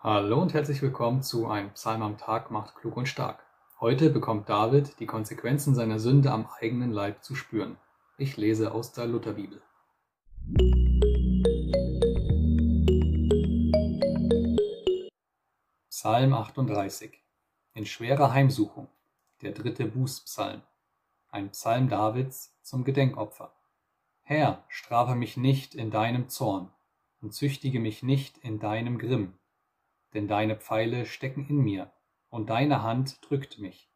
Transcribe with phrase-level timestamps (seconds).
[0.00, 3.44] Hallo und herzlich willkommen zu Ein Psalm am Tag macht klug und stark.
[3.80, 7.78] Heute bekommt David die Konsequenzen seiner Sünde am eigenen Leib zu spüren.
[8.16, 9.60] Ich lese aus der Lutherbibel.
[15.90, 17.20] Psalm 38
[17.74, 18.86] In schwerer Heimsuchung,
[19.42, 20.62] der dritte Bußpsalm,
[21.30, 23.52] ein Psalm Davids zum Gedenkopfer.
[24.22, 26.70] Herr, strafe mich nicht in deinem Zorn
[27.20, 29.37] und züchtige mich nicht in deinem Grimm,
[30.14, 31.90] denn deine Pfeile stecken in mir
[32.30, 33.88] und deine Hand drückt mich.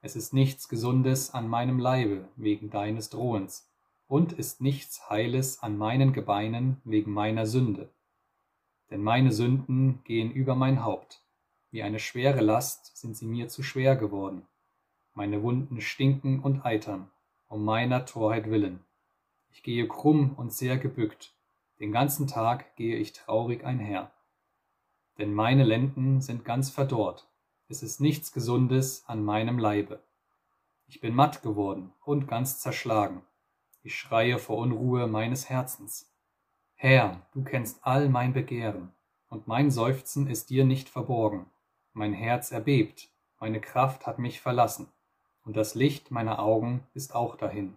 [0.00, 3.70] Es ist nichts Gesundes an meinem Leibe wegen deines Drohens
[4.06, 7.90] und ist nichts Heiles an meinen Gebeinen wegen meiner Sünde.
[8.90, 11.22] Denn meine Sünden gehen über mein Haupt,
[11.70, 14.46] wie eine schwere Last sind sie mir zu schwer geworden.
[15.14, 17.10] Meine Wunden stinken und eitern,
[17.48, 18.84] um meiner Torheit willen.
[19.50, 21.34] Ich gehe krumm und sehr gebückt,
[21.80, 24.12] den ganzen Tag gehe ich traurig einher.
[25.18, 27.28] Denn meine Lenden sind ganz verdorrt,
[27.68, 30.02] es ist nichts Gesundes an meinem Leibe.
[30.86, 33.22] Ich bin matt geworden und ganz zerschlagen.
[33.82, 36.12] Ich schreie vor Unruhe meines Herzens.
[36.74, 38.92] Herr, du kennst all mein Begehren,
[39.28, 41.46] und mein Seufzen ist dir nicht verborgen.
[41.92, 43.08] Mein Herz erbebt,
[43.40, 44.88] meine Kraft hat mich verlassen,
[45.44, 47.76] und das Licht meiner Augen ist auch dahin.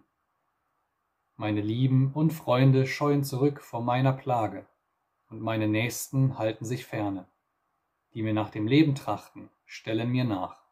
[1.36, 4.66] Meine Lieben und Freunde scheuen zurück vor meiner Plage,
[5.28, 7.26] und meine Nächsten halten sich ferne.
[8.14, 10.62] Die mir nach dem Leben trachten, stellen mir nach,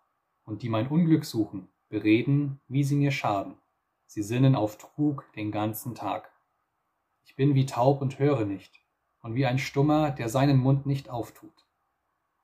[0.45, 3.59] und die mein Unglück suchen, bereden, wie sie mir schaden.
[4.07, 6.31] Sie sinnen auf Trug den ganzen Tag.
[7.25, 8.81] Ich bin wie taub und höre nicht,
[9.21, 11.67] und wie ein Stummer, der seinen Mund nicht auftut.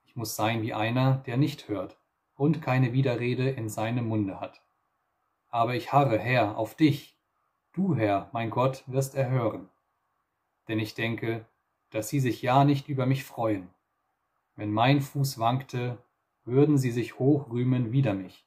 [0.04, 1.98] Ich muss sein wie einer, der nicht hört
[2.34, 4.62] und keine Widerrede in seinem Munde hat.
[5.48, 7.16] Aber ich harre, Herr, auf dich,
[7.72, 9.70] Du, Herr, mein Gott, wirst erhören.
[10.68, 11.46] Denn ich denke,
[11.92, 13.68] dass sie sich ja nicht über mich freuen.
[14.56, 15.98] Wenn mein Fuß wankte,
[16.44, 18.46] würden sie sich hoch rühmen wider mich.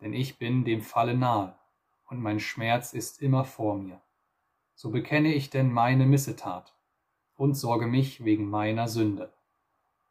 [0.00, 1.58] Denn ich bin dem Falle nahe,
[2.06, 4.00] und mein Schmerz ist immer vor mir.
[4.74, 6.74] So bekenne ich denn meine Missetat
[7.36, 9.32] und sorge mich wegen meiner Sünde.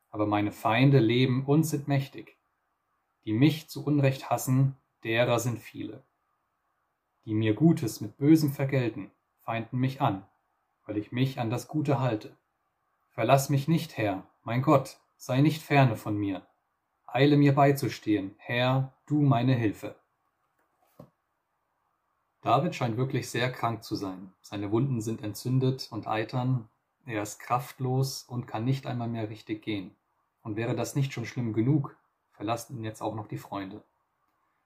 [0.09, 2.38] Aber meine Feinde leben und sind mächtig.
[3.25, 6.03] Die mich zu Unrecht hassen, derer sind viele
[7.25, 9.12] die mir Gutes mit Bösem vergelten,
[9.44, 10.25] feinden mich an,
[10.86, 12.38] weil ich mich an das Gute halte.
[13.16, 16.46] Verlass mich nicht, Herr, mein Gott, sei nicht ferne von mir.
[17.08, 19.96] Eile mir beizustehen, Herr, du meine Hilfe.
[22.42, 24.34] David scheint wirklich sehr krank zu sein.
[24.42, 26.68] Seine Wunden sind entzündet und eitern,
[27.06, 29.96] er ist kraftlos und kann nicht einmal mehr richtig gehen.
[30.44, 31.96] Und wäre das nicht schon schlimm genug,
[32.34, 33.81] verlassen ihn jetzt auch noch die Freunde.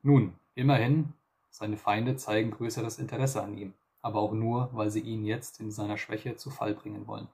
[0.02, 1.14] Nun, immerhin,
[1.52, 5.70] seine Feinde zeigen größeres Interesse an ihm, aber auch nur, weil sie ihn jetzt in
[5.70, 7.28] seiner Schwäche zu Fall bringen wollen.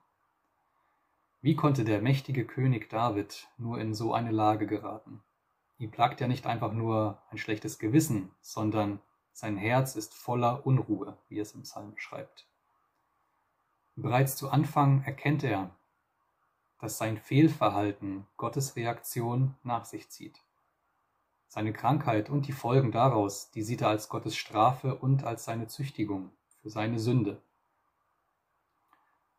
[1.46, 5.22] Wie konnte der mächtige König David nur in so eine Lage geraten?
[5.78, 9.00] Ihm plagt ja nicht einfach nur ein schlechtes Gewissen, sondern
[9.32, 12.48] sein Herz ist voller Unruhe, wie es im Psalm beschreibt.
[13.96, 15.70] Bereits zu Anfang erkennt er,
[16.80, 20.42] dass sein Fehlverhalten Gottes Reaktion nach sich zieht.
[21.48, 25.68] Seine Krankheit und die Folgen daraus, die sieht er als Gottes Strafe und als seine
[25.68, 26.32] Züchtigung
[26.64, 27.40] für seine Sünde.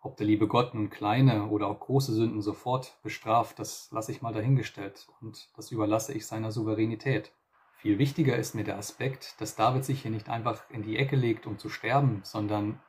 [0.06, 4.22] Ob der liebe Gott nun kleine oder auch große Sünden sofort bestraft, das lasse ich
[4.22, 7.32] mal dahingestellt und das überlasse ich seiner Souveränität.
[7.74, 11.16] Viel wichtiger ist mir der Aspekt, dass David sich hier nicht einfach in die Ecke
[11.16, 12.80] legt, um zu sterben, sondern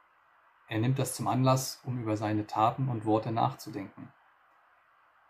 [0.67, 4.13] er nimmt das zum Anlass, um über seine Taten und Worte nachzudenken.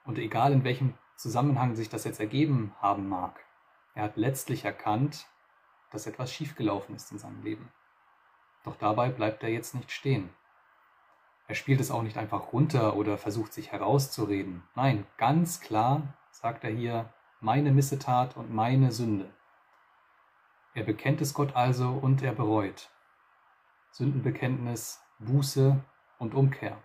[0.03, 3.39] Und egal in welchem Zusammenhang sich das jetzt ergeben haben mag,
[3.95, 5.27] er hat letztlich erkannt,
[5.91, 7.71] dass etwas schiefgelaufen ist in seinem Leben.
[8.65, 10.31] Doch dabei bleibt er jetzt nicht stehen.
[11.47, 14.63] Er spielt es auch nicht einfach runter oder versucht sich herauszureden.
[14.75, 19.33] Nein, ganz klar sagt er hier, meine Missetat und meine Sünde.
[20.73, 22.89] Er bekennt es Gott also und er bereut.
[23.91, 25.81] Sündenbekenntnis, Buße
[26.19, 26.77] und Umkehr.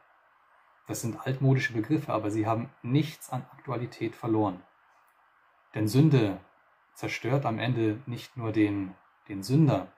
[0.87, 4.62] Das sind altmodische Begriffe, aber sie haben nichts an Aktualität verloren.
[5.75, 6.38] Denn Sünde
[6.94, 8.94] zerstört am Ende nicht nur den,
[9.29, 9.88] den Sünder,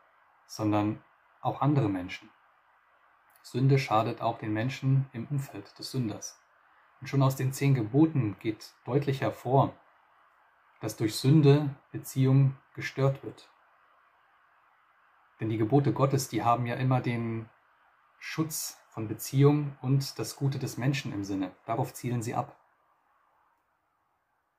[0.46, 1.02] sondern
[1.40, 2.31] auch andere Menschen.
[3.54, 6.40] Sünde schadet auch den Menschen im Umfeld des Sünders.
[7.00, 9.72] Und schon aus den zehn Geboten geht deutlich hervor,
[10.80, 13.48] dass durch Sünde Beziehung gestört wird.
[15.38, 17.48] Denn die Gebote Gottes, die haben ja immer den
[18.18, 21.52] Schutz von Beziehung und das Gute des Menschen im Sinne.
[21.64, 22.58] Darauf zielen sie ab.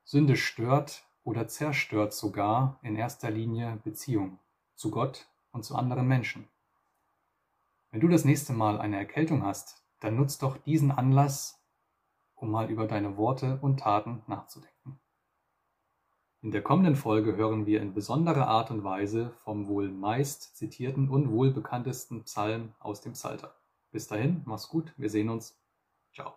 [0.05, 4.39] Sünde stört oder zerstört sogar in erster Linie Beziehung
[4.75, 6.47] zu Gott und zu anderen Menschen.
[7.95, 11.63] Wenn du das nächste Mal eine Erkältung hast, dann nutzt doch diesen Anlass,
[12.33, 14.99] um mal über deine Worte und Taten nachzudenken.
[16.41, 21.07] In der kommenden Folge hören wir in besonderer Art und Weise vom wohl meist zitierten
[21.07, 23.55] und wohl bekanntesten Psalm aus dem Psalter.
[23.91, 25.57] Bis dahin, mach's gut, wir sehen uns.
[26.13, 26.33] Ciao.